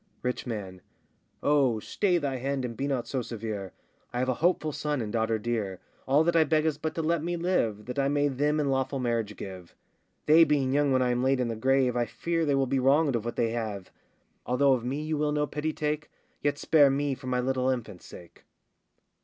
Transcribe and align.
RICH 0.23 0.47
MAN. 0.47 0.81
Oh! 1.43 1.79
stay 1.79 2.17
thy 2.17 2.37
hand 2.37 2.65
and 2.65 2.75
be 2.75 2.87
not 2.87 3.07
so 3.07 3.21
severe, 3.21 3.71
I 4.11 4.17
have 4.17 4.29
a 4.29 4.33
hopeful 4.41 4.71
son 4.71 4.99
and 4.99 5.13
daughter 5.13 5.37
dear, 5.37 5.79
All 6.07 6.23
that 6.23 6.35
I 6.35 6.43
beg 6.43 6.65
is 6.65 6.79
but 6.79 6.95
to 6.95 7.03
let 7.03 7.23
me 7.23 7.35
live 7.35 7.85
That 7.85 7.99
I 7.99 8.07
may 8.07 8.27
them 8.27 8.59
in 8.59 8.71
lawful 8.71 8.97
marriage 8.97 9.37
give: 9.37 9.75
They 10.25 10.43
being 10.43 10.73
young 10.73 10.91
when 10.91 11.03
I 11.03 11.11
am 11.11 11.21
laid 11.21 11.39
in 11.39 11.49
the 11.49 11.55
grave, 11.55 11.95
I 11.95 12.05
fear 12.07 12.47
they 12.47 12.55
will 12.55 12.65
be 12.65 12.79
wronged 12.79 13.15
of 13.15 13.23
what 13.25 13.35
they 13.35 13.51
have: 13.51 13.91
Although 14.43 14.73
of 14.73 14.83
me 14.83 15.03
you 15.03 15.19
will 15.19 15.31
no 15.33 15.45
pity 15.45 15.71
take, 15.71 16.09
Yet 16.41 16.57
spare 16.57 16.89
me 16.89 17.13
for 17.13 17.27
my 17.27 17.39
little 17.39 17.69
infants' 17.69 18.07
sake. 18.07 18.45